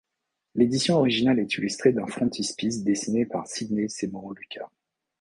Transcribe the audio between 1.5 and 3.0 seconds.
illustrée d'un frontispice